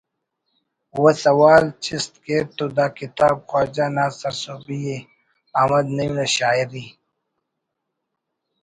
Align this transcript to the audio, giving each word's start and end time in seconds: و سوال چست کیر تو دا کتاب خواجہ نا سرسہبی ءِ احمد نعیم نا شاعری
و 1.03 1.05
سوال 1.23 1.63
چست 1.83 2.11
کیر 2.25 2.43
تو 2.57 2.65
دا 2.77 2.87
کتاب 2.99 3.35
خواجہ 3.49 3.87
نا 3.95 4.05
سرسہبی 4.19 4.79
ءِ 4.95 4.97
احمد 5.61 5.85
نعیم 5.95 6.11
نا 6.17 6.25
شاعری 6.35 6.85